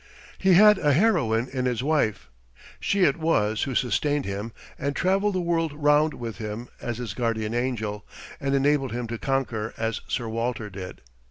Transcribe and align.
He 0.39 0.53
had 0.53 0.79
a 0.79 0.93
heroine 0.93 1.47
in 1.49 1.65
his 1.65 1.83
wife. 1.83 2.27
She 2.79 3.03
it 3.03 3.17
was 3.17 3.61
who 3.61 3.75
sustained 3.75 4.25
him 4.25 4.51
and 4.79 4.95
traveled 4.95 5.35
the 5.35 5.41
world 5.41 5.71
round 5.73 6.15
with 6.15 6.37
him 6.39 6.69
as 6.81 6.97
his 6.97 7.13
guardian 7.13 7.53
angel, 7.53 8.07
and 8.39 8.55
enabled 8.55 8.93
him 8.93 9.05
to 9.09 9.19
conquer 9.19 9.75
as 9.77 10.01
Sir 10.07 10.27
Walter 10.27 10.71
did. 10.71 11.01